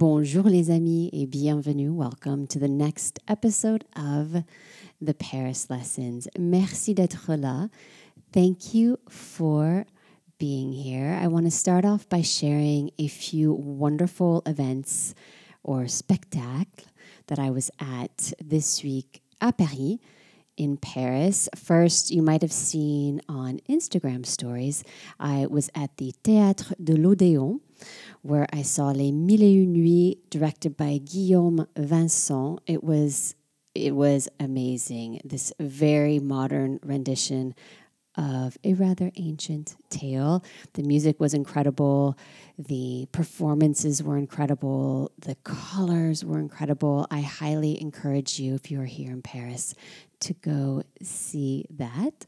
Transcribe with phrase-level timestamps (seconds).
[0.00, 1.90] Bonjour les amis et bienvenue.
[1.90, 4.44] Welcome to the next episode of
[5.00, 6.28] the Paris Lessons.
[6.38, 7.68] Merci d'être là.
[8.30, 9.86] Thank you for
[10.38, 11.18] being here.
[11.20, 15.16] I want to start off by sharing a few wonderful events
[15.64, 16.86] or spectacles
[17.26, 19.98] that I was at this week à Paris
[20.56, 21.48] in Paris.
[21.56, 24.84] First, you might have seen on Instagram stories,
[25.18, 27.58] I was at the Théâtre de l'Odéon,
[28.22, 32.60] where I saw Les Mille et Une Nuits, directed by Guillaume Vincent.
[32.66, 33.34] It was
[33.74, 35.20] it was amazing.
[35.24, 37.54] This very modern rendition
[38.16, 40.42] of a rather ancient tale.
[40.72, 42.18] The music was incredible.
[42.58, 45.12] The performances were incredible.
[45.20, 47.06] The colors were incredible.
[47.12, 49.74] I highly encourage you, if you are here in Paris,
[50.20, 52.26] to go see that.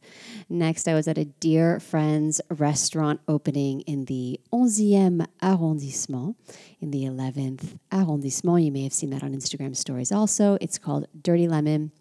[0.49, 6.37] Next, I was at a dear friend's restaurant opening in the 11e arrondissement,
[6.81, 8.63] in the 11th arrondissement.
[8.63, 10.57] You may have seen that on Instagram stories also.
[10.61, 11.93] It's called Dirty Lemon.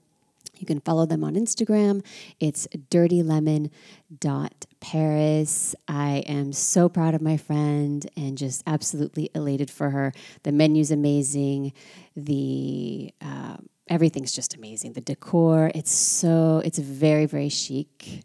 [0.60, 2.04] You can follow them on Instagram.
[2.40, 5.76] It's dirtylemon.paris.
[5.88, 10.12] I am so proud of my friend and just absolutely elated for her.
[10.44, 11.72] The menu's amazing.
[12.16, 13.58] The uh,
[13.90, 14.94] everything's just amazing.
[14.94, 18.24] The decor, it's so it's very very chic.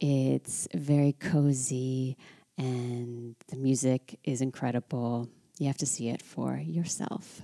[0.00, 2.16] It's very cozy
[2.58, 5.28] and the music is incredible.
[5.58, 7.42] You have to see it for yourself.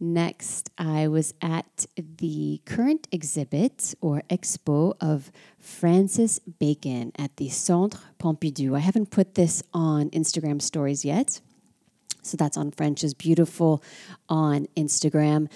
[0.00, 7.98] Next, I was at the current exhibit or expo of Francis Bacon at the Centre
[8.20, 8.76] Pompidou.
[8.76, 11.40] I haven't put this on Instagram stories yet.
[12.22, 13.82] So that's on French is Beautiful
[14.28, 15.48] on Instagram.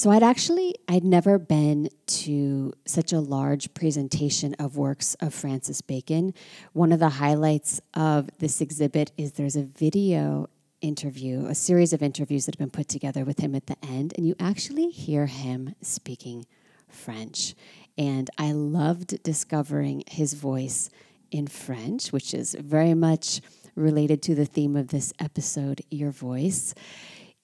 [0.00, 5.82] So I'd actually I'd never been to such a large presentation of works of Francis
[5.82, 6.32] Bacon.
[6.72, 10.48] One of the highlights of this exhibit is there's a video
[10.80, 14.14] interview, a series of interviews that have been put together with him at the end,
[14.16, 16.46] and you actually hear him speaking
[16.88, 17.54] French.
[17.98, 20.88] And I loved discovering his voice
[21.30, 23.42] in French, which is very much
[23.74, 26.74] related to the theme of this episode, Your Voice.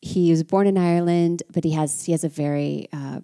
[0.07, 3.21] He was born in Ireland, but he has he has a very uh,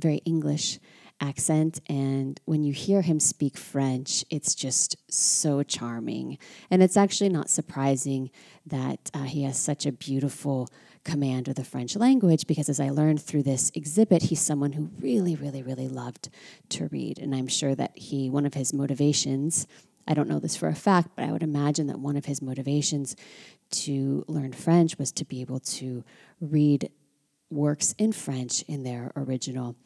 [0.00, 0.80] very English
[1.20, 1.80] accent.
[1.88, 6.38] And when you hear him speak French, it's just so charming.
[6.70, 8.30] And it's actually not surprising
[8.66, 10.68] that uh, he has such a beautiful
[11.04, 14.90] command of the French language because, as I learned through this exhibit, he's someone who
[15.00, 16.30] really, really, really loved
[16.70, 17.20] to read.
[17.20, 19.68] And I'm sure that he, one of his motivations,
[20.08, 22.40] I don't know this for a fact, but I would imagine that one of his
[22.42, 23.14] motivations
[23.70, 26.04] to learn French was to be able to
[26.40, 26.90] read
[27.50, 29.76] works in French in their original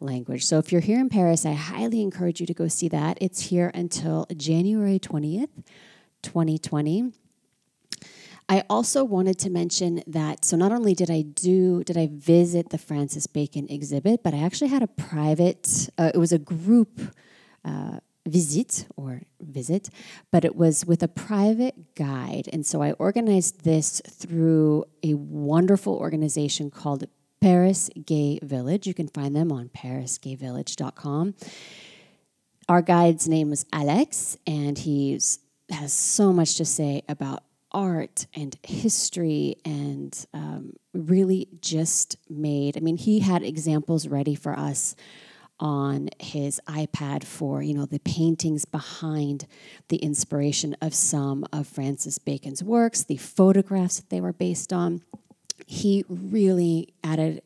[0.00, 0.44] language.
[0.44, 3.18] So if you're here in Paris, I highly encourage you to go see that.
[3.20, 5.50] It's here until January 20th,
[6.22, 7.12] 2020.
[8.48, 12.70] I also wanted to mention that so not only did I do did I visit
[12.70, 17.00] the Francis Bacon exhibit, but I actually had a private uh, it was a group
[17.64, 18.00] uh,
[18.32, 19.90] visit or visit,
[20.30, 22.48] but it was with a private guide.
[22.52, 27.04] And so I organized this through a wonderful organization called
[27.40, 28.86] Paris Gay Village.
[28.86, 31.34] You can find them on parisgayvillage.com.
[32.68, 35.20] Our guide's name was Alex, and he
[35.70, 37.42] has so much to say about
[37.72, 44.58] art and history and um, really just made, I mean, he had examples ready for
[44.58, 44.94] us
[45.62, 49.46] on his iPad for, you know, the paintings behind
[49.88, 55.02] the inspiration of some of Francis Bacon's works, the photographs that they were based on.
[55.64, 57.42] He really added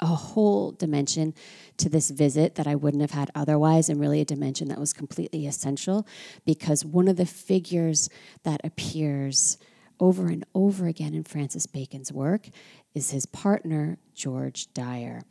[0.00, 1.32] a whole dimension
[1.78, 4.92] to this visit that I wouldn't have had otherwise, and really a dimension that was
[4.92, 6.06] completely essential
[6.44, 8.10] because one of the figures
[8.42, 9.56] that appears
[9.98, 12.50] over and over again in Francis Bacon's work
[12.94, 15.22] is his partner, George Dyer.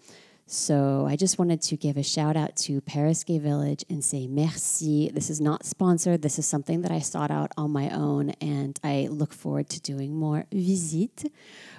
[0.48, 4.28] So I just wanted to give a shout out to Paris Gay Village and say
[4.28, 5.10] merci.
[5.10, 6.22] This is not sponsored.
[6.22, 9.82] This is something that I sought out on my own, and I look forward to
[9.82, 11.32] doing more visite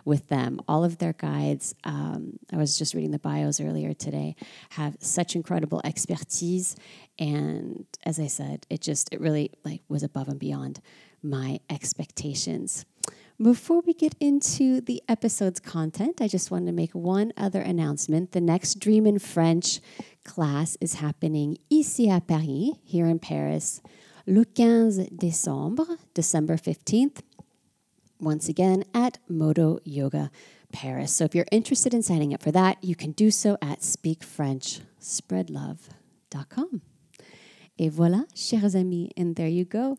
[0.05, 0.61] with them.
[0.67, 4.35] All of their guides, um, I was just reading the bios earlier today,
[4.71, 6.75] have such incredible expertise,
[7.21, 10.81] and as I said, it just it really like was above and beyond
[11.23, 12.85] my expectations.
[13.41, 18.33] Before we get into the episode's content, I just wanted to make one other announcement.
[18.33, 19.81] The next Dream in French
[20.25, 23.83] class is happening ici à Paris, here in Paris,
[24.27, 27.21] le 15 décembre, December 15th,
[28.19, 30.31] once again at Modo Yoga
[30.73, 31.13] Paris.
[31.13, 36.81] So if you're interested in signing up for that, you can do so at speakfrenchspreadlove.com.
[37.79, 39.99] Et voilà, chers amis, and there you go,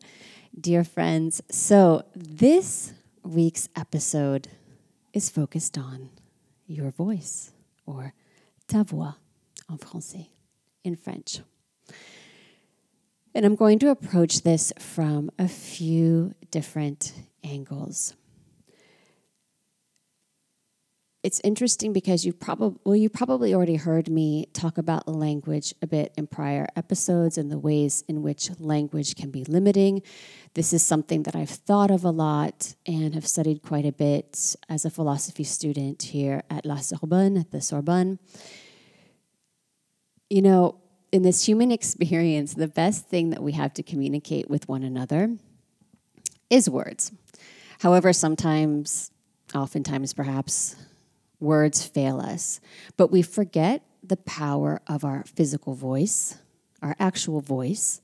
[0.60, 1.40] dear friends.
[1.52, 2.94] So this
[3.24, 4.48] week's episode
[5.12, 6.10] is focused on
[6.66, 7.52] your voice,
[7.86, 8.14] or
[8.66, 9.14] ta voix
[9.70, 10.28] en français,
[10.84, 11.40] in French.
[13.34, 17.12] And I'm going to approach this from a few different
[17.44, 18.14] angles.
[21.28, 25.86] It's interesting because you probably well you probably already heard me talk about language a
[25.86, 30.00] bit in prior episodes and the ways in which language can be limiting.
[30.54, 34.56] This is something that I've thought of a lot and have studied quite a bit
[34.70, 38.18] as a philosophy student here at La Sorbonne, at the Sorbonne.
[40.30, 40.80] You know,
[41.12, 45.36] in this human experience, the best thing that we have to communicate with one another
[46.48, 47.12] is words.
[47.80, 49.10] However, sometimes,
[49.54, 50.74] oftentimes perhaps,
[51.40, 52.60] words fail us,
[52.96, 56.38] but we forget the power of our physical voice,
[56.82, 58.00] our actual voice,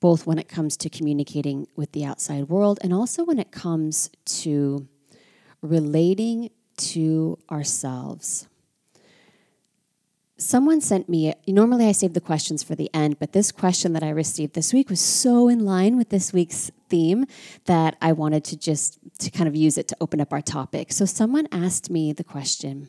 [0.00, 4.10] both when it comes to communicating with the outside world and also when it comes
[4.24, 4.86] to
[5.62, 8.46] relating to ourselves
[10.38, 14.04] someone sent me normally i save the questions for the end but this question that
[14.04, 17.26] i received this week was so in line with this week's theme
[17.64, 20.92] that i wanted to just to kind of use it to open up our topic.
[20.92, 22.88] So someone asked me the question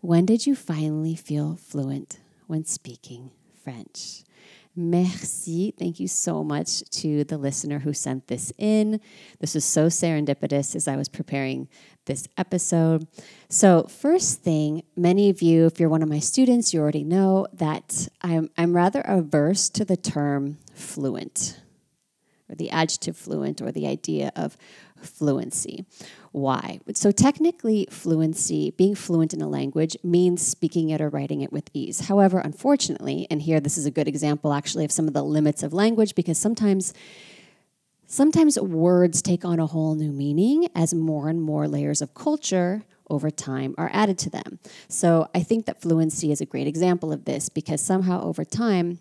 [0.00, 3.32] when did you finally feel fluent when speaking
[3.62, 4.22] french
[4.80, 5.74] Merci.
[5.76, 9.00] Thank you so much to the listener who sent this in.
[9.40, 11.66] This was so serendipitous as I was preparing
[12.04, 13.08] this episode.
[13.48, 17.48] So, first thing, many of you, if you're one of my students, you already know
[17.54, 21.60] that I'm, I'm rather averse to the term fluent
[22.48, 24.56] or the adjective fluent or the idea of
[25.02, 25.86] fluency.
[26.38, 26.80] Why?
[26.94, 31.68] So, technically, fluency, being fluent in a language, means speaking it or writing it with
[31.74, 32.00] ease.
[32.00, 35.62] However, unfortunately, and here this is a good example actually of some of the limits
[35.62, 36.94] of language because sometimes.
[38.10, 42.82] Sometimes words take on a whole new meaning as more and more layers of culture
[43.10, 44.58] over time are added to them.
[44.88, 48.98] So I think that fluency is a great example of this because somehow over time,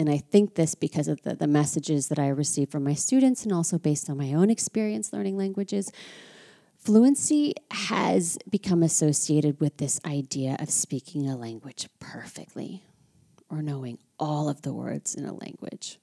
[0.00, 3.44] and I think this because of the, the messages that I receive from my students
[3.44, 5.92] and also based on my own experience learning languages.
[6.78, 12.82] Fluency has become associated with this idea of speaking a language perfectly
[13.50, 15.98] or knowing all of the words in a language.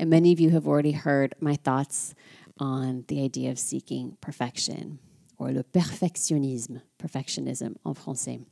[0.00, 2.16] And many of you have already heard my thoughts
[2.58, 4.98] on the idea of seeking perfection
[5.38, 8.44] or le perfectionnisme, perfectionism en français.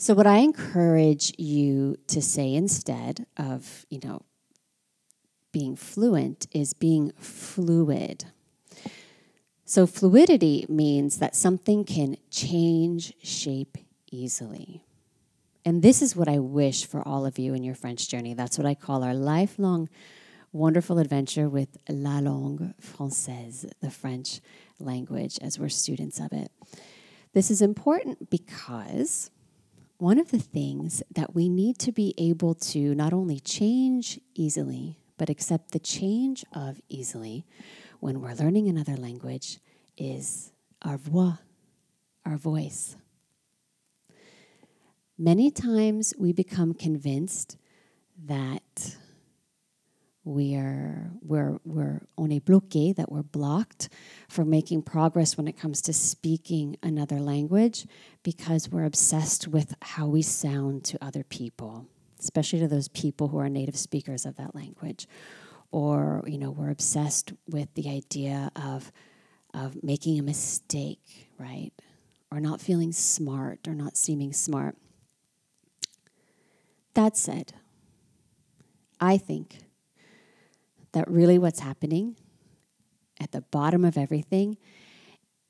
[0.00, 4.22] So, what I encourage you to say instead of, you know,
[5.50, 8.26] being fluent is being fluid.
[9.64, 13.76] So, fluidity means that something can change shape
[14.12, 14.84] easily.
[15.64, 18.34] And this is what I wish for all of you in your French journey.
[18.34, 19.88] That's what I call our lifelong
[20.52, 24.40] wonderful adventure with la langue française, the French
[24.78, 26.52] language, as we're students of it.
[27.34, 29.30] This is important because
[29.98, 34.96] one of the things that we need to be able to not only change easily,
[35.16, 37.44] but accept the change of easily
[37.98, 39.58] when we're learning another language
[39.96, 40.52] is
[40.82, 41.32] our voix,
[42.24, 42.96] our voice.
[45.18, 47.56] Many times we become convinced
[48.24, 48.96] that
[50.28, 53.88] we are we're we're on a bloqué that we're blocked
[54.28, 57.86] from making progress when it comes to speaking another language
[58.22, 61.86] because we're obsessed with how we sound to other people
[62.20, 65.06] especially to those people who are native speakers of that language.
[65.70, 68.90] Or you know we're obsessed with the idea of
[69.54, 71.72] of making a mistake right?
[72.30, 74.76] Or not feeling smart or not seeming smart.
[76.94, 77.52] That said
[79.00, 79.58] i think
[80.92, 82.16] that really what's happening
[83.20, 84.56] at the bottom of everything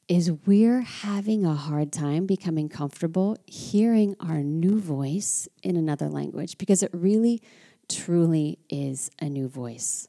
[0.08, 6.56] is we're having a hard time becoming comfortable hearing our new voice in another language
[6.56, 7.42] because it really,
[7.88, 10.08] truly is a new voice.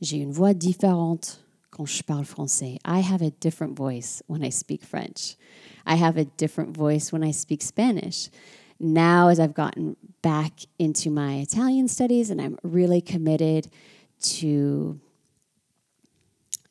[0.00, 1.38] J'ai une voix différente
[1.72, 2.78] quand je parle français.
[2.84, 5.34] I have a different voice when I speak French.
[5.84, 8.30] I have a different voice when I speak Spanish.
[8.78, 13.68] Now, as I've gotten back into my Italian studies and I'm really committed
[14.20, 15.00] to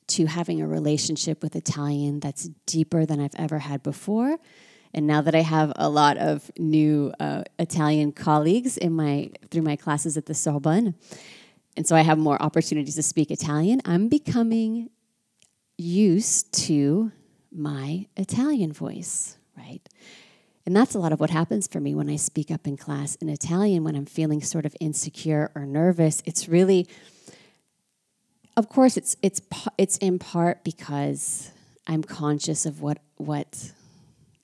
[0.08, 4.38] to having a relationship with Italian that's deeper than I've ever had before.
[4.94, 9.64] And now that I have a lot of new uh, Italian colleagues in my through
[9.64, 10.96] my classes at the Sorbonne,
[11.76, 14.90] and so I have more opportunities to speak Italian, I'm becoming
[15.78, 17.12] used to
[17.52, 19.82] my Italian voice, right?
[20.66, 23.16] And that's a lot of what happens for me when I speak up in class
[23.16, 26.22] in Italian when I'm feeling sort of insecure or nervous.
[26.26, 26.88] It's really
[28.58, 29.40] of course, it's it's
[29.78, 31.52] it's in part because
[31.86, 33.72] I'm conscious of what what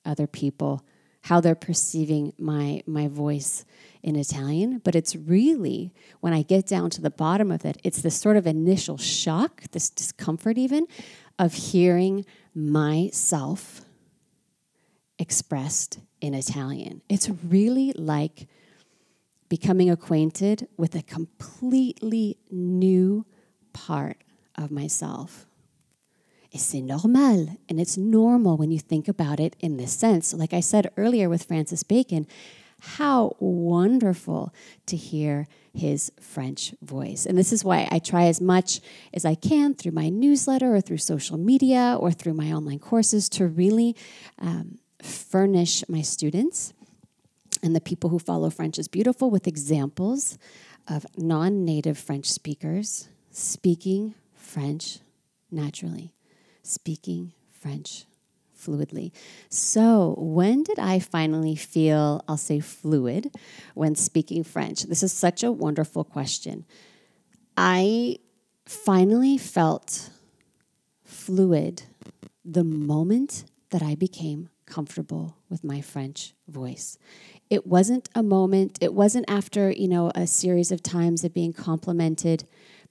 [0.04, 0.84] other people
[1.22, 3.64] how they're perceiving my my voice
[4.04, 8.02] in Italian, but it's really when I get down to the bottom of it, it's
[8.02, 10.86] this sort of initial shock, this discomfort even
[11.38, 13.80] of hearing myself
[15.18, 17.02] expressed in Italian.
[17.08, 18.46] It's really like
[19.48, 23.24] becoming acquainted with a completely new
[23.74, 24.16] part
[24.56, 25.46] of myself.
[26.56, 27.58] C'est normal.
[27.68, 30.32] And it's normal when you think about it in this sense.
[30.32, 32.26] Like I said earlier with Francis Bacon,
[32.80, 34.54] how wonderful
[34.86, 37.26] to hear his French voice.
[37.26, 38.80] And this is why I try as much
[39.12, 43.28] as I can through my newsletter or through social media or through my online courses
[43.30, 43.96] to really
[44.38, 46.72] um, furnish my students
[47.64, 50.38] and the people who follow French is Beautiful with examples
[50.86, 55.00] of non native French speakers speaking French
[55.50, 56.14] naturally
[56.64, 58.06] speaking French
[58.58, 59.12] fluidly.
[59.48, 63.30] So, when did I finally feel, I'll say, fluid
[63.74, 64.84] when speaking French?
[64.84, 66.64] This is such a wonderful question.
[67.56, 68.16] I
[68.64, 70.10] finally felt
[71.04, 71.82] fluid
[72.44, 76.96] the moment that I became comfortable with my French voice.
[77.50, 81.52] It wasn't a moment, it wasn't after, you know, a series of times of being
[81.52, 82.44] complimented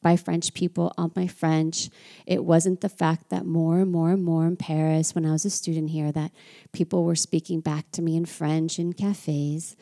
[0.04, 1.90] by French people on my French.
[2.28, 5.46] It wasn't the fact that more and more and more in Paris, when I was
[5.46, 6.32] a student here, that
[6.74, 9.76] people were speaking back to me in French in cafes.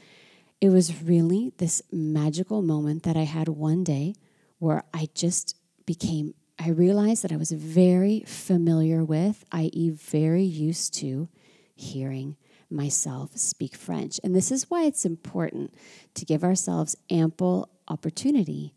[0.61, 4.15] It was really this magical moment that I had one day
[4.59, 10.93] where I just became, I realized that I was very familiar with, i.e., very used
[10.95, 11.27] to
[11.75, 12.37] hearing
[12.69, 14.19] myself speak French.
[14.23, 15.73] And this is why it's important
[16.13, 18.73] to give ourselves ample opportunity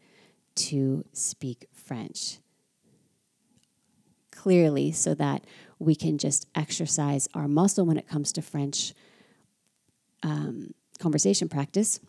[0.54, 2.38] to speak French
[4.30, 5.44] clearly so that
[5.78, 8.92] we can just exercise our muscle when it comes to French
[10.22, 12.00] um, conversation practice,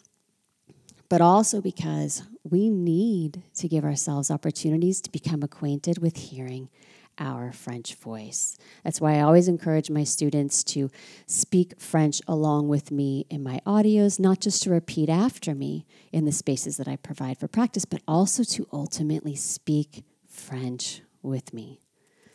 [1.10, 6.70] but also because we need to give ourselves opportunities to become acquainted with hearing
[7.18, 8.58] our French voice.
[8.84, 10.90] That's why I always encourage my students to
[11.26, 16.26] speak French along with me in my audios, not just to repeat after me in
[16.26, 21.82] the spaces that I provide for practice, but also to ultimately speak French with me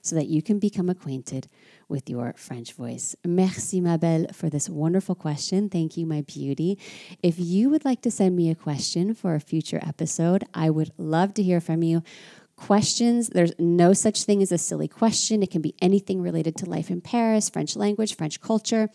[0.02, 1.46] so that you can become acquainted
[1.88, 3.14] with your French voice.
[3.25, 5.68] Merci, ma belle, for this wonderful question.
[5.68, 6.78] Thank you, my beauty.
[7.22, 10.92] If you would like to send me a question for a future episode, I would
[10.96, 12.02] love to hear from you
[12.60, 13.28] questions.
[13.28, 15.42] There's no such thing as a silly question.
[15.42, 18.90] It can be anything related to life in Paris, French language, French culture.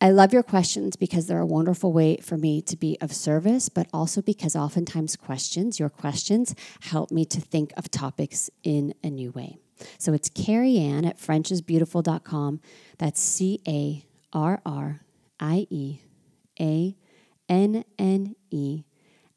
[0.00, 3.68] I love your questions because they're a wonderful way for me to be of service,
[3.68, 9.10] but also because oftentimes questions, your questions, help me to think of topics in a
[9.10, 9.56] new way.
[9.98, 12.60] So it's Carrie Anne at FrenchIsBeautiful.com.
[12.98, 15.00] That's C A R R
[15.40, 15.98] I E
[16.60, 16.96] A
[17.48, 18.84] N N E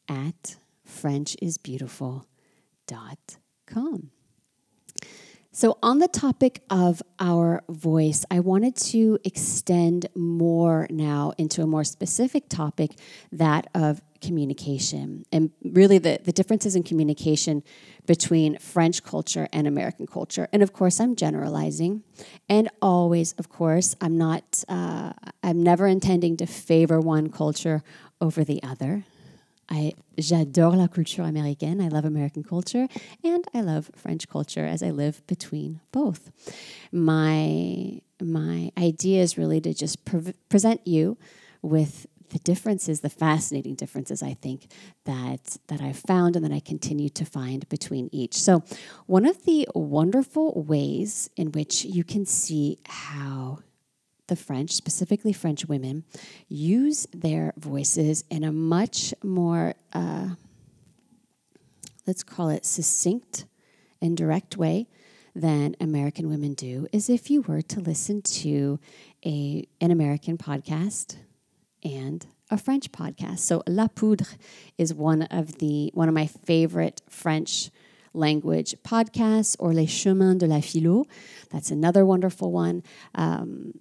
[0.08, 0.58] at
[0.88, 2.31] FrenchIsBeautiful.com
[3.66, 4.12] com.
[5.54, 11.68] So, on the topic of our voice, I wanted to extend more now into a
[11.68, 12.92] more specific topic
[13.34, 17.64] that of communication and really the, the differences in communication
[18.06, 20.48] between French culture and American culture.
[20.54, 22.04] And of course, I'm generalizing.
[22.48, 25.12] And always, of course, I'm not, uh,
[25.44, 27.84] I'm never intending to favor one culture
[28.22, 29.04] over the other.
[29.72, 31.82] I j'adore la culture américaine.
[31.82, 32.88] I love American culture
[33.24, 36.30] and I love French culture as I live between both.
[36.92, 41.18] My my idea is really to just pre- present you
[41.62, 44.68] with the differences, the fascinating differences I think
[45.06, 48.36] that that I've found and that I continue to find between each.
[48.38, 48.64] So,
[49.06, 53.60] one of the wonderful ways in which you can see how
[54.32, 56.06] the French, specifically French women,
[56.48, 60.30] use their voices in a much more, uh,
[62.08, 63.44] let's call it succinct
[64.02, 64.88] and direct way
[65.36, 68.80] than American women do is if you were to listen to
[69.26, 71.18] a, an American podcast
[71.84, 73.40] and a French podcast.
[73.40, 74.38] So La Poudre
[74.78, 77.70] is one of the one of my favorite French
[78.14, 81.04] language podcasts, or Les Chemins de la Philo.
[81.50, 82.84] That's another wonderful one.
[83.14, 83.74] Um,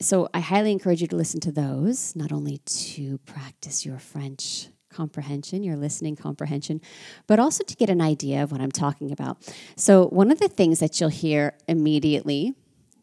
[0.00, 4.68] so I highly encourage you to listen to those, not only to practice your French
[4.90, 6.80] comprehension, your listening comprehension,
[7.26, 9.38] but also to get an idea of what I'm talking about.
[9.76, 12.54] So, one of the things that you'll hear immediately,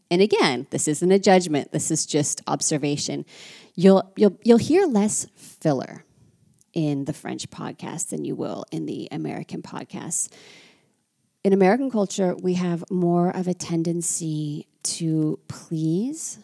[0.10, 3.25] and again, this isn't a judgment, this is just observation.
[3.75, 6.05] You'll you'll you'll hear less filler
[6.74, 10.29] in the French podcast than you will in the American podcasts.
[11.43, 16.39] In American culture, we have more of a tendency to please,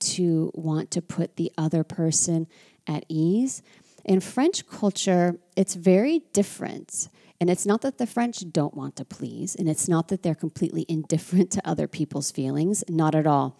[0.00, 2.46] to want to put the other person
[2.86, 3.62] at ease.
[4.04, 7.08] In French culture, it's very different.
[7.40, 10.34] And it's not that the French don't want to please, and it's not that they're
[10.34, 13.56] completely indifferent to other people's feelings, not at all.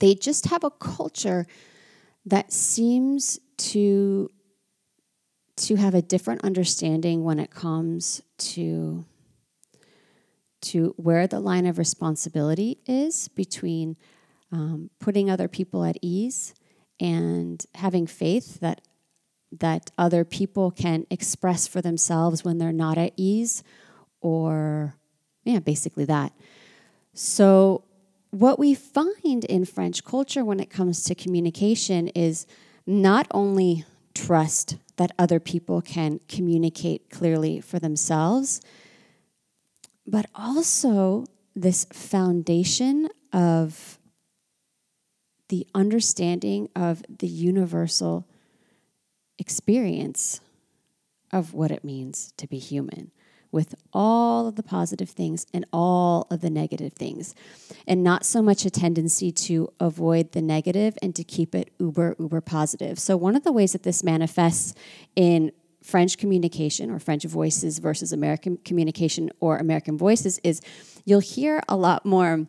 [0.00, 1.46] They just have a culture
[2.26, 4.30] that seems to
[5.56, 9.04] to have a different understanding when it comes to
[10.62, 13.96] to where the line of responsibility is between
[14.52, 16.54] um, putting other people at ease
[16.98, 18.80] and having faith that
[19.58, 23.64] that other people can express for themselves when they're not at ease
[24.20, 24.94] or
[25.44, 26.32] yeah basically that.
[27.14, 27.84] So
[28.30, 32.46] what we find in french culture when it comes to communication is
[32.86, 38.60] not only trust that other people can communicate clearly for themselves
[40.06, 43.99] but also this foundation of
[45.50, 48.24] the understanding of the universal
[49.36, 50.40] experience
[51.32, 53.10] of what it means to be human
[53.50, 57.34] with all of the positive things and all of the negative things,
[57.84, 62.14] and not so much a tendency to avoid the negative and to keep it uber,
[62.20, 62.96] uber positive.
[63.00, 64.72] So, one of the ways that this manifests
[65.16, 65.50] in
[65.82, 70.60] French communication or French voices versus American communication or American voices is
[71.04, 72.46] you'll hear a lot more,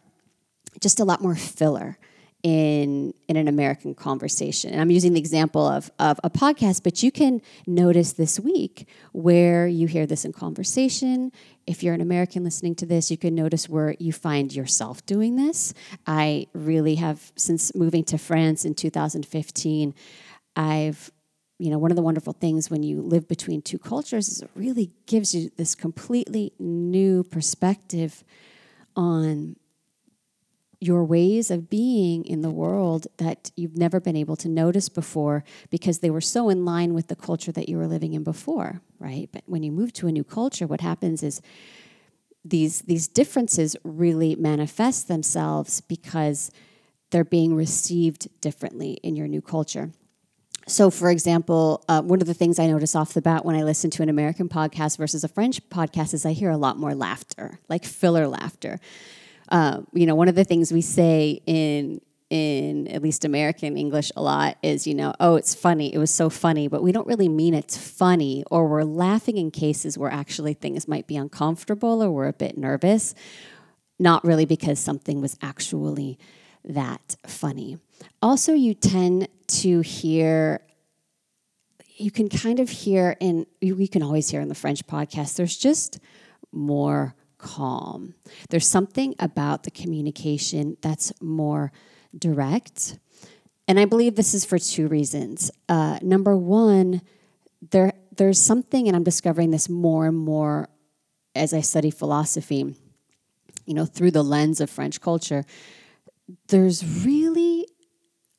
[0.80, 1.98] just a lot more filler
[2.44, 4.72] in in an American conversation.
[4.72, 8.88] And I'm using the example of of a podcast, but you can notice this week
[9.12, 11.32] where you hear this in conversation.
[11.68, 15.36] If you're an American listening to this, you can notice where you find yourself doing
[15.36, 15.74] this.
[16.08, 19.94] I really have since moving to France in 2015,
[20.56, 21.12] I've
[21.62, 24.50] you know, one of the wonderful things when you live between two cultures is it
[24.56, 28.24] really gives you this completely new perspective
[28.96, 29.56] on
[30.82, 35.44] your ways of being in the world that you've never been able to notice before
[35.70, 38.82] because they were so in line with the culture that you were living in before,
[39.00, 39.30] right?
[39.32, 41.40] But when you move to a new culture, what happens is
[42.44, 46.52] these these differences really manifest themselves because
[47.12, 49.92] they're being received differently in your new culture.
[50.68, 53.64] So, for example, uh, one of the things I notice off the bat when I
[53.64, 56.96] listen to an American podcast versus a French podcast is I hear a lot more
[56.96, 58.80] laughter, like filler laughter.
[59.52, 64.10] Uh, you know, one of the things we say in in at least American English
[64.16, 65.94] a lot is, you know, oh, it's funny.
[65.94, 69.52] It was so funny, but we don't really mean it's funny, or we're laughing in
[69.52, 73.14] cases where actually things might be uncomfortable or we're a bit nervous,
[74.00, 76.18] not really because something was actually
[76.64, 77.78] that funny.
[78.22, 80.62] Also, you tend to hear
[81.98, 85.58] you can kind of hear in we can always hear in the French podcast there's
[85.58, 86.00] just
[86.52, 88.14] more calm.
[88.50, 91.72] There's something about the communication that's more
[92.18, 93.00] direct.
[93.68, 95.52] And I believe this is for two reasons.
[95.68, 97.02] Uh, number one,
[97.72, 100.70] there there's something, and I'm discovering this more and more
[101.34, 102.76] as I study philosophy,
[103.66, 105.46] you know, through the lens of French culture.
[106.50, 107.68] There's really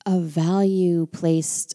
[0.05, 1.75] a value placed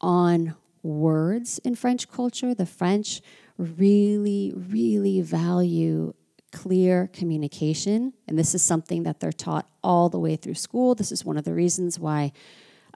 [0.00, 2.54] on words in French culture.
[2.54, 3.20] The French
[3.58, 6.14] really, really value
[6.54, 8.14] clear communication.
[8.26, 10.94] And this is something that they're taught all the way through school.
[10.94, 12.32] This is one of the reasons why.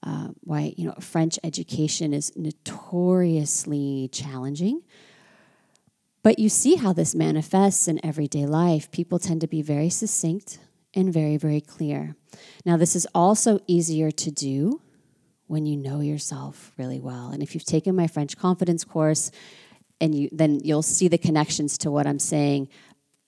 [0.01, 4.81] Uh, why you know French education is notoriously challenging,
[6.23, 8.93] but you see how this manifests in everyday life.
[8.93, 10.61] People tend to be very succinct
[10.95, 12.15] and very, very clear.
[12.65, 14.81] Now, this is also easier to do
[15.47, 17.31] when you know yourself really well.
[17.31, 19.31] And if you've taken my French confidence course,
[20.01, 22.69] and you then you'll see the connections to what I'm saying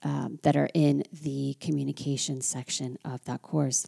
[0.02, 3.86] um, that are in the communication section of that course.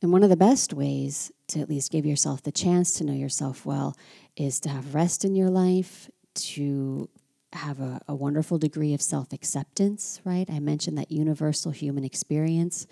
[0.00, 3.12] And one of the best ways to at least give yourself the chance to know
[3.12, 3.96] yourself well
[4.36, 7.08] is to have rest in your life, to
[7.52, 10.48] have a, a wonderful degree of self acceptance, right?
[10.50, 12.86] I mentioned that universal human experience,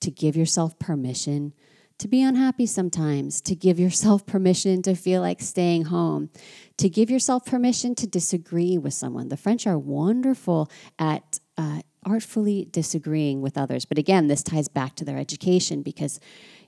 [0.00, 1.52] to give yourself permission
[2.00, 6.30] to be unhappy sometimes, to give yourself permission to feel like staying home,
[6.78, 9.28] to give yourself permission to disagree with someone.
[9.28, 13.84] The French are wonderful at uh, artfully disagreeing with others.
[13.84, 16.18] But again, this ties back to their education because,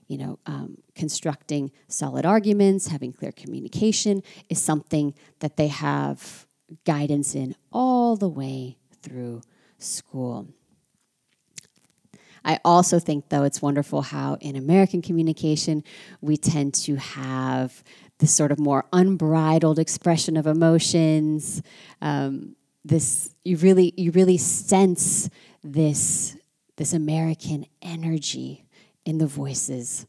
[0.07, 6.45] you know, um, constructing solid arguments, having clear communication is something that they have
[6.85, 9.41] guidance in all the way through
[9.79, 10.47] school.
[12.45, 15.83] I also think, though, it's wonderful how in American communication
[16.21, 17.83] we tend to have
[18.19, 21.61] this sort of more unbridled expression of emotions.
[22.01, 25.29] Um, this you really you really sense
[25.63, 26.35] this
[26.75, 28.65] this American energy
[29.05, 30.05] in the voices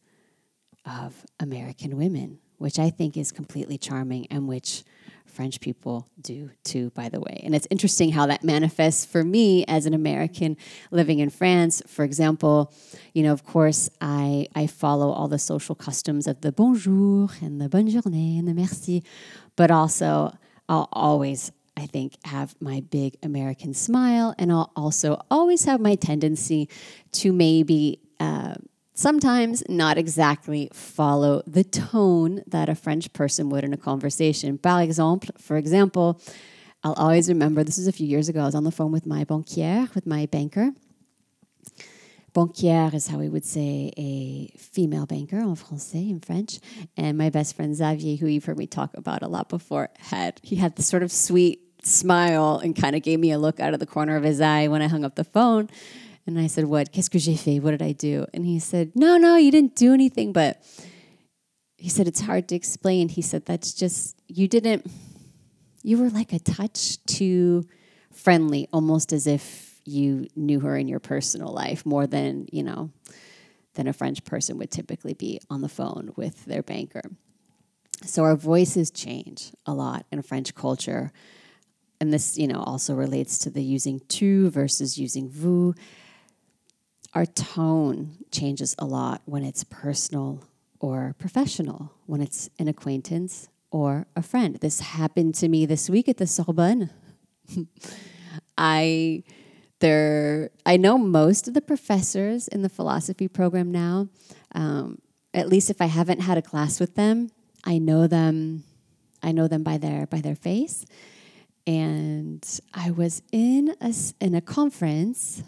[0.84, 4.84] of American women, which I think is completely charming and which
[5.34, 7.40] French people do too, by the way.
[7.44, 10.56] And it's interesting how that manifests for me as an American
[10.90, 11.82] living in France.
[11.86, 12.72] For example,
[13.12, 17.60] you know, of course, I, I follow all the social customs of the bonjour and
[17.60, 19.02] the bonne journée and the merci,
[19.56, 20.36] but also
[20.68, 25.96] I'll always I think, have my big American smile, and I'll also always have my
[25.96, 26.68] tendency
[27.14, 28.54] to maybe uh,
[28.94, 34.56] sometimes not exactly follow the tone that a French person would in a conversation.
[34.56, 36.20] Par exemple, for example,
[36.82, 38.40] I'll always remember this was a few years ago.
[38.40, 40.72] I was on the phone with my banquier, with my banker.
[42.34, 46.58] Banquier is how we would say a female banker en français, in French.
[46.96, 50.40] And my best friend Xavier, who you've heard me talk about a lot before, had
[50.42, 53.72] he had this sort of sweet smile and kind of gave me a look out
[53.72, 55.68] of the corner of his eye when I hung up the phone.
[56.26, 56.92] And I said, What?
[56.92, 57.60] Qu'est-ce que j'ai fait?
[57.60, 58.26] What did I do?
[58.32, 60.32] And he said, No, no, you didn't do anything.
[60.32, 60.62] But
[61.76, 63.08] he said, It's hard to explain.
[63.08, 64.86] He said, That's just, you didn't,
[65.82, 67.66] you were like a touch too
[68.12, 72.90] friendly, almost as if you knew her in your personal life more than, you know,
[73.74, 77.02] than a French person would typically be on the phone with their banker.
[78.04, 81.12] So our voices change a lot in French culture.
[82.00, 85.74] And this, you know, also relates to the using tu versus using vous
[87.14, 90.42] our tone changes a lot when it's personal
[90.80, 94.56] or professional, when it's an acquaintance or a friend.
[94.56, 96.90] This happened to me this week at the Sorbonne.
[98.58, 99.22] I
[99.80, 104.08] there I know most of the professors in the philosophy program now.
[104.54, 104.98] Um,
[105.32, 107.30] at least if I haven't had a class with them,
[107.64, 108.64] I know them.
[109.22, 110.84] I know them by their by their face.
[111.66, 115.42] And I was in a in a conference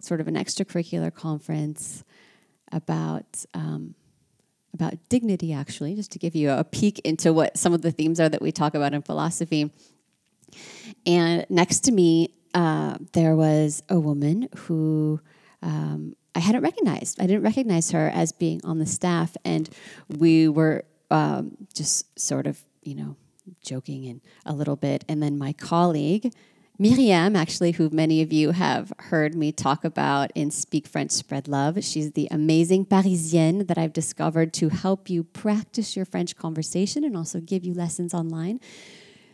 [0.00, 2.04] sort of an extracurricular conference
[2.72, 3.94] about um,
[4.74, 8.20] about dignity, actually, just to give you a peek into what some of the themes
[8.20, 9.72] are that we talk about in philosophy.
[11.06, 15.20] And next to me, uh, there was a woman who
[15.62, 17.20] um, I hadn't recognized.
[17.20, 19.68] I didn't recognize her as being on the staff, and
[20.08, 23.16] we were um, just sort of, you know,
[23.62, 25.04] joking and a little bit.
[25.08, 26.32] And then my colleague
[26.80, 31.48] Miriam, actually, who many of you have heard me talk about in Speak French, Spread
[31.48, 31.82] Love.
[31.82, 37.16] She's the amazing Parisienne that I've discovered to help you practice your French conversation and
[37.16, 38.60] also give you lessons online.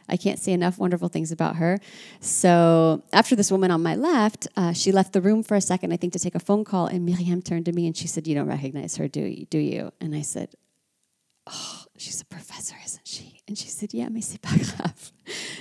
[0.08, 1.80] I can't say enough wonderful things about her.
[2.20, 5.92] So after this woman on my left, uh, she left the room for a second,
[5.92, 6.86] I think, to take a phone call.
[6.86, 9.44] And Miriam turned to me and she said, "You don't recognize her, do you?
[9.50, 10.54] Do you?" And I said,
[11.46, 15.12] "Oh, she's a professor, isn't she?" And she said, "Yeah, mais c'est pas grave."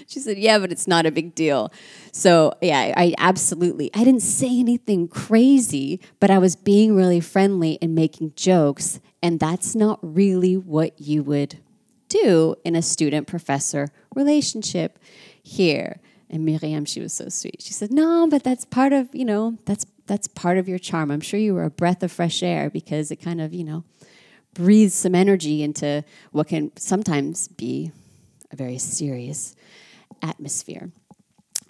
[0.07, 1.71] she said, Yeah, but it's not a big deal.
[2.11, 7.77] So, yeah, I absolutely, I didn't say anything crazy, but I was being really friendly
[7.81, 8.99] and making jokes.
[9.21, 11.59] And that's not really what you would
[12.09, 14.99] do in a student professor relationship
[15.41, 15.99] here.
[16.29, 17.61] And Miriam, she was so sweet.
[17.61, 21.11] She said, No, but that's part of, you know, that's that's part of your charm.
[21.11, 23.85] I'm sure you were a breath of fresh air because it kind of, you know,
[24.53, 27.91] breathes some energy into what can sometimes be
[28.51, 29.55] a very serious
[30.21, 30.91] atmosphere.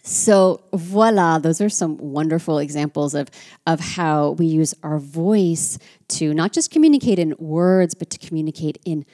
[0.05, 3.29] So voila, those are some wonderful examples of,
[3.65, 8.79] of how we use our voice to not just communicate in words, but to communicate
[8.83, 9.05] in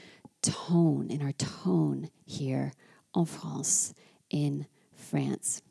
[0.42, 2.74] tone, in our tone here
[3.16, 3.94] en France,
[4.32, 5.62] in France.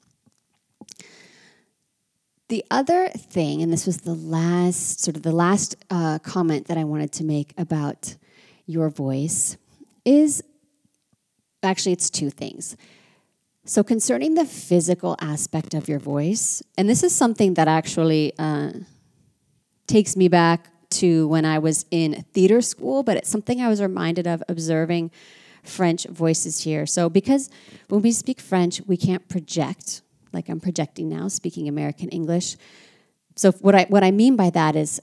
[2.48, 6.78] The other thing, and this was the last sort of the last uh, comment that
[6.78, 8.16] I wanted to make about
[8.64, 9.58] your voice,
[10.06, 10.42] is
[11.62, 12.76] actually it's two things.
[13.66, 18.70] So, concerning the physical aspect of your voice, and this is something that actually uh,
[19.86, 23.82] takes me back to when I was in theater school, but it's something I was
[23.82, 25.10] reminded of observing
[25.62, 26.86] French voices here.
[26.86, 27.50] So, because
[27.88, 30.00] when we speak French, we can't project,
[30.32, 32.56] like I'm projecting now, speaking American English.
[33.36, 35.00] So, what I, what I mean by that is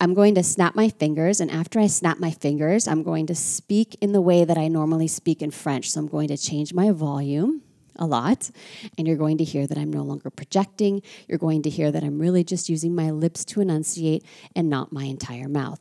[0.00, 3.34] I'm going to snap my fingers, and after I snap my fingers, I'm going to
[3.34, 5.90] speak in the way that I normally speak in French.
[5.90, 7.62] So, I'm going to change my volume
[7.96, 8.50] a lot.
[8.98, 11.02] And you're going to hear that I'm no longer projecting.
[11.28, 14.24] You're going to hear that I'm really just using my lips to enunciate
[14.56, 15.80] and not my entire mouth.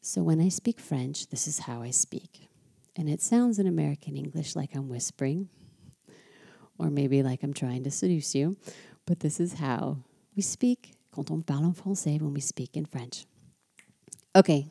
[0.00, 2.48] So when I speak French, this is how I speak.
[2.96, 5.48] And it sounds in American English like I'm whispering,
[6.82, 8.56] or maybe like I'm trying to seduce you,
[9.06, 9.98] but this is how
[10.36, 13.26] we speak quand on parle en français when we speak in French.
[14.34, 14.66] Okay,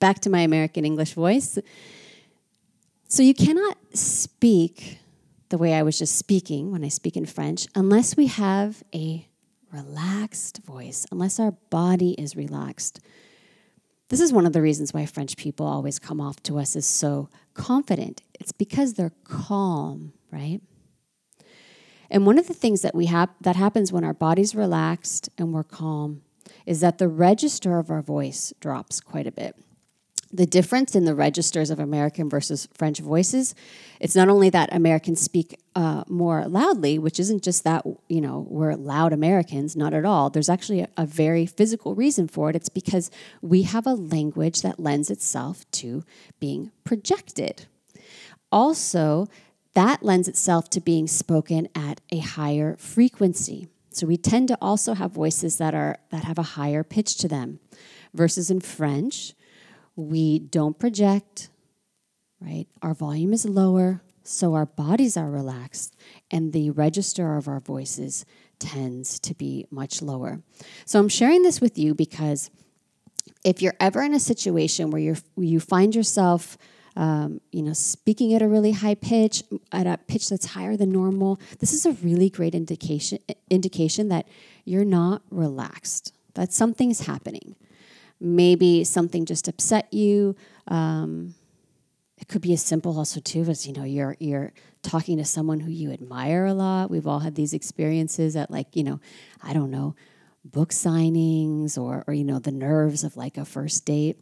[0.00, 1.58] back to my American English voice.
[3.08, 4.98] So you cannot speak
[5.50, 9.26] the way I was just speaking when I speak in French, unless we have a
[9.72, 13.00] relaxed voice, unless our body is relaxed.
[14.08, 16.86] This is one of the reasons why French people always come off to us as
[16.86, 18.22] so confident.
[18.40, 20.60] It's because they're calm, right?
[22.10, 25.52] And one of the things that we have that happens when our body's relaxed and
[25.52, 26.22] we're calm
[26.64, 29.56] is that the register of our voice drops quite a bit
[30.32, 33.54] the difference in the registers of American versus French voices,
[33.98, 38.46] it's not only that Americans speak uh, more loudly, which isn't just that, you know,
[38.50, 40.28] we're loud Americans, not at all.
[40.28, 42.56] There's actually a, a very physical reason for it.
[42.56, 46.04] It's because we have a language that lends itself to
[46.40, 47.66] being projected.
[48.52, 49.28] Also,
[49.78, 53.68] that lends itself to being spoken at a higher frequency.
[53.90, 57.28] So we tend to also have voices that are that have a higher pitch to
[57.28, 57.60] them.
[58.12, 59.34] Versus in French,
[59.94, 61.50] we don't project,
[62.40, 62.66] right?
[62.82, 65.94] Our volume is lower, so our bodies are relaxed,
[66.28, 68.26] and the register of our voices
[68.58, 70.42] tends to be much lower.
[70.86, 72.50] So I'm sharing this with you because
[73.44, 76.58] if you're ever in a situation where you're you find yourself
[76.98, 80.90] um, you know speaking at a really high pitch at a pitch that's higher than
[80.90, 84.28] normal this is a really great indication indication that
[84.66, 87.56] you're not relaxed that something's happening
[88.20, 90.36] maybe something just upset you.
[90.66, 91.34] Um,
[92.18, 95.60] it could be as simple also too as you know you're you're talking to someone
[95.60, 96.90] who you admire a lot.
[96.90, 99.00] We've all had these experiences at like you know
[99.42, 99.94] I don't know
[100.44, 104.18] book signings or or you know the nerves of like a first date.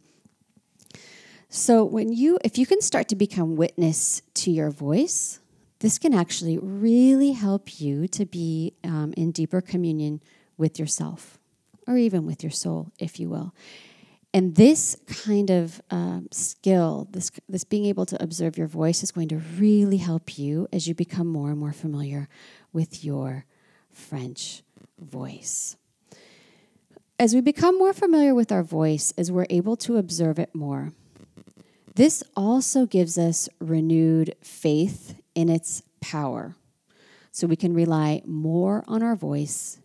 [1.49, 5.39] So when you if you can start to become witness to your voice,
[5.79, 10.21] this can actually really help you to be um, in deeper communion
[10.57, 11.39] with yourself
[11.87, 13.53] or even with your soul, if you will.
[14.33, 19.11] And this kind of um, skill, this, this being able to observe your voice, is
[19.11, 22.27] going to really help you as you become more and more familiar
[22.73, 23.45] with your
[23.91, 24.63] French
[24.99, 25.77] voice.
[27.17, 30.93] As we become more familiar with our voice, as we're able to observe it more,
[31.97, 36.55] this also gives us renewed faith in its power.
[37.31, 39.79] So we can rely more on our voice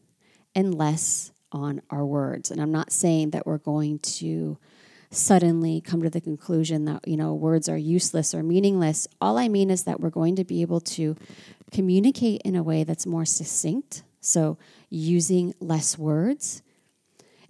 [0.54, 2.50] and less on our words.
[2.50, 4.58] And I'm not saying that we're going to
[5.10, 9.46] suddenly come to the conclusion that you know words are useless or meaningless all i
[9.46, 11.14] mean is that we're going to be able to
[11.70, 14.56] communicate in a way that's more succinct so
[14.88, 16.62] using less words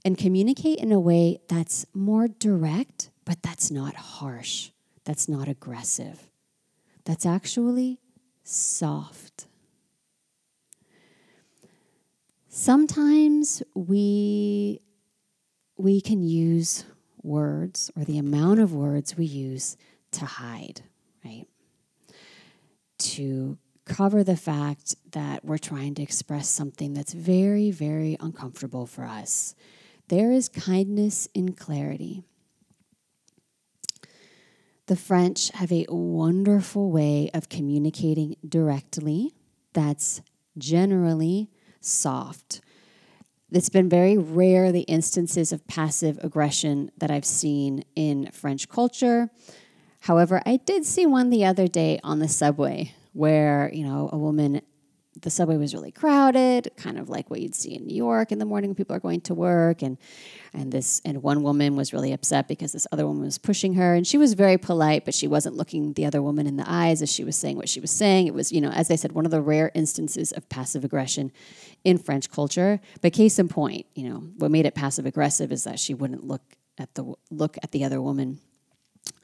[0.04, 4.70] and communicate in a way that's more direct but that's not harsh
[5.04, 6.28] that's not aggressive
[7.04, 7.98] that's actually
[8.44, 9.46] soft
[12.54, 14.78] Sometimes we
[15.78, 16.84] we can use
[17.22, 19.78] words or the amount of words we use
[20.10, 20.82] to hide,
[21.24, 21.46] right?
[22.98, 23.56] To
[23.86, 29.54] cover the fact that we're trying to express something that's very, very uncomfortable for us.
[30.08, 32.22] There is kindness in clarity.
[34.86, 39.32] The French have a wonderful way of communicating directly
[39.72, 40.22] that's
[40.58, 42.60] generally soft.
[43.52, 49.30] It's been very rare the instances of passive aggression that I've seen in French culture.
[50.00, 54.18] However, I did see one the other day on the subway where, you know, a
[54.18, 54.62] woman
[55.22, 58.38] the subway was really crowded, kind of like what you'd see in New York in
[58.38, 59.82] the morning when people are going to work.
[59.82, 59.96] And
[60.52, 63.94] and this and one woman was really upset because this other woman was pushing her,
[63.94, 67.00] and she was very polite, but she wasn't looking the other woman in the eyes
[67.00, 68.26] as she was saying what she was saying.
[68.26, 71.32] It was, you know, as I said, one of the rare instances of passive aggression
[71.84, 72.80] in French culture.
[73.00, 76.24] But case in point, you know, what made it passive aggressive is that she wouldn't
[76.24, 76.42] look
[76.78, 78.40] at the look at the other woman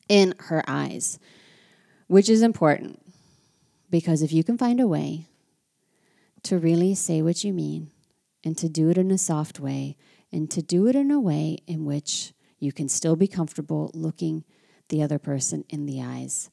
[0.09, 1.19] in her eyes,
[2.07, 3.01] which is important
[3.91, 5.27] because if you can find a way
[6.49, 7.91] to really say what you mean
[8.43, 9.99] and to do it in a soft way
[10.33, 14.43] and to do it in a way in which you can still be comfortable looking
[14.89, 16.49] the other person in the eyes,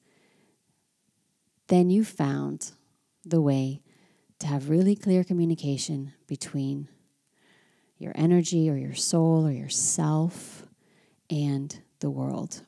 [1.67, 2.73] then you found
[3.23, 3.81] the way
[4.37, 6.89] to have really clear communication between
[7.97, 10.65] your energy or your soul or yourself
[11.29, 12.63] and the world.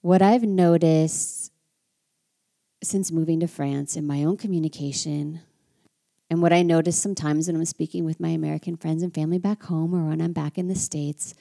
[0.00, 1.52] What I've noticed
[2.82, 5.42] since moving to France in my own communication,
[6.30, 9.64] and what I notice sometimes when I'm speaking with my American friends and family back
[9.64, 11.34] home or when I'm back in the States,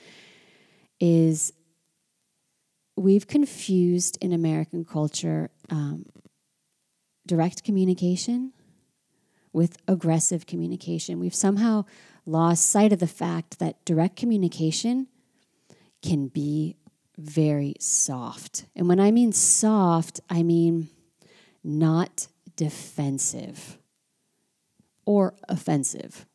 [1.00, 1.54] is
[2.98, 6.08] we've confused in American culture um,
[7.28, 8.52] direct communication
[9.54, 11.20] with aggressive communication.
[11.20, 11.86] We've somehow
[12.26, 15.08] lost sight of the fact that direct communication
[16.02, 16.78] can be
[17.18, 18.66] very soft.
[18.76, 20.90] And when I mean soft, I mean
[21.64, 23.79] not defensive
[25.10, 26.28] or offensive.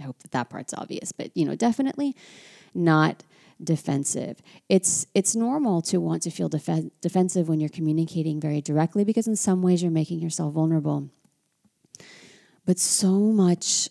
[0.00, 2.16] I hope that that part's obvious, but you know, definitely
[2.74, 3.24] not
[3.62, 4.40] defensive.
[4.70, 9.26] It's it's normal to want to feel def- defensive when you're communicating very directly because
[9.28, 11.10] in some ways you're making yourself vulnerable.
[12.64, 13.90] But so much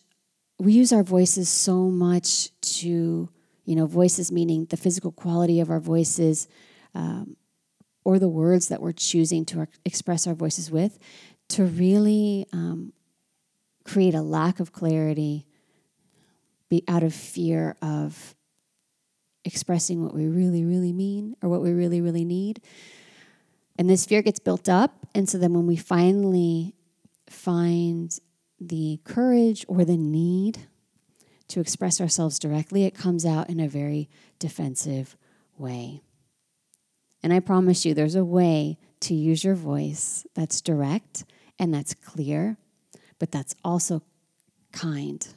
[0.58, 3.30] we use our voices so much to,
[3.66, 6.48] you know, voices meaning the physical quality of our voices
[6.96, 7.38] um,
[8.04, 10.98] or the words that we're choosing to express our voices with
[11.50, 12.92] to really um,
[13.86, 15.46] create a lack of clarity
[16.70, 18.36] be out of fear of
[19.44, 22.62] expressing what we really, really mean or what we really, really need.
[23.78, 25.06] And this fear gets built up.
[25.14, 26.74] And so then when we finally
[27.30, 28.18] find
[28.60, 30.68] the courage or the need
[31.50, 35.16] to express ourselves directly, it comes out in a very defensive
[35.58, 36.02] way.
[37.22, 41.26] And I promise you, there's a way to use your voice that's direct
[41.60, 42.58] and that's clear,
[43.20, 44.02] but that's also
[44.72, 45.28] kind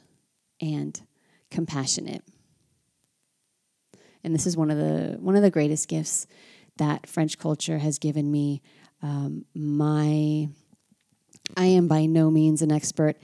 [0.61, 1.01] and
[1.49, 2.23] compassionate.
[4.23, 6.27] And this is one of the one of the greatest gifts
[6.77, 8.61] that French culture has given me.
[9.01, 10.49] Um, my
[11.55, 13.17] I am by no means an expert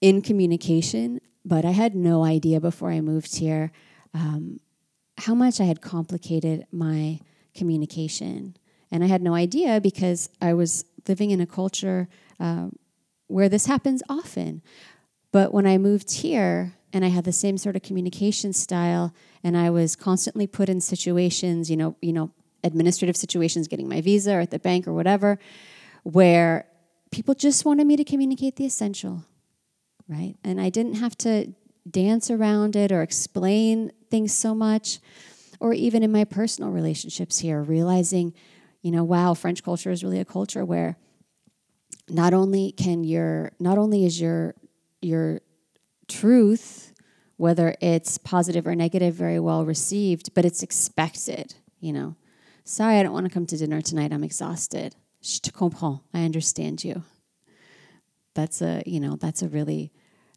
[0.00, 3.70] in communication, but I had no idea before I moved here
[4.14, 4.60] um,
[5.18, 7.20] how much I had complicated my
[7.54, 8.56] communication.
[8.90, 12.08] And I had no idea because I was living in a culture
[12.40, 12.68] uh,
[13.30, 14.62] where this happens often.
[15.32, 19.14] But when I moved here and I had the same sort of communication style,
[19.44, 22.32] and I was constantly put in situations, you know, you know,
[22.64, 25.38] administrative situations, getting my visa or at the bank or whatever,
[26.02, 26.66] where
[27.10, 29.24] people just wanted me to communicate the essential,
[30.08, 30.34] right?
[30.44, 31.54] And I didn't have to
[31.88, 34.98] dance around it or explain things so much,
[35.60, 38.34] or even in my personal relationships here, realizing,
[38.82, 40.96] you know, wow, French culture is really a culture where
[42.10, 44.54] not only can your not only is your
[45.00, 45.40] your
[46.08, 46.92] truth,
[47.36, 52.16] whether it's positive or negative, very well received, but it's expected, you know.
[52.64, 54.12] Sorry, I don't want to come to dinner tonight.
[54.12, 54.94] I'm exhausted.
[55.22, 56.00] Je te comprends.
[56.12, 57.02] I understand you.
[58.34, 59.90] That's a, you know, that's a really,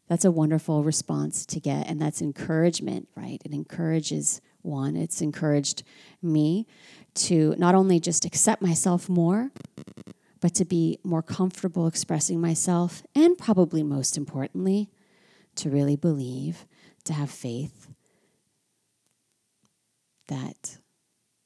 [0.08, 1.86] that's a wonderful response to get.
[1.86, 3.40] And that's encouragement, right?
[3.44, 4.96] It encourages one.
[4.96, 5.84] It's encouraged
[6.22, 6.66] me
[7.14, 9.50] to not only just accept myself more,
[10.44, 14.90] but to be more comfortable expressing myself, and probably most importantly,
[15.54, 16.66] to really believe,
[17.02, 17.88] to have faith
[20.28, 20.76] that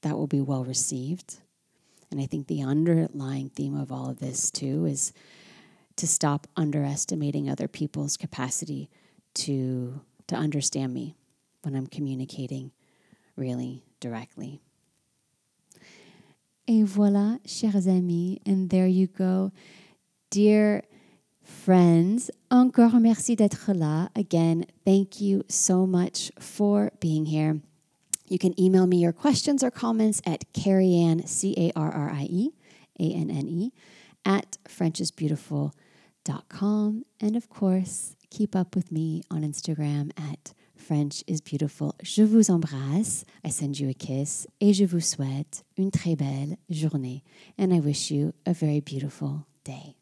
[0.02, 1.36] that will be well received.
[2.10, 5.12] And I think the underlying theme of all of this, too, is
[5.94, 8.90] to stop underestimating other people's capacity
[9.34, 11.14] to, to understand me
[11.62, 12.72] when I'm communicating
[13.36, 14.60] really directly.
[16.70, 19.50] Et voilà, chers amis, and there you go.
[20.30, 20.82] Dear
[21.42, 24.10] friends, encore merci d'être là.
[24.14, 27.62] Again, thank you so much for being here.
[28.28, 32.28] You can email me your questions or comments at Carrie C A R R I
[32.30, 32.50] E
[33.00, 33.72] A N N E,
[34.26, 37.04] at FrenchIsBeautiful.com.
[37.18, 40.52] And of course, keep up with me on Instagram at
[40.88, 41.92] French is beautiful.
[42.02, 43.26] Je vous embrasse.
[43.44, 47.22] I send you a kiss et je vous souhaite une très belle journée.
[47.58, 49.97] And I wish you a very beautiful day.